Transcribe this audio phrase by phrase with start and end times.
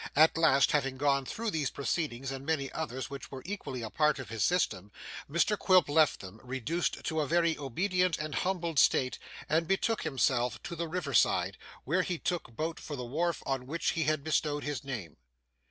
[0.15, 4.17] At last, having gone through these proceedings and many others which were equally a part
[4.17, 4.91] of his system,
[5.29, 10.59] Mr Quilp left them, reduced to a very obedient and humbled state, and betook himself
[10.63, 14.23] to the river side, where he took boat for the wharf on which he had
[14.23, 15.17] bestowed his name.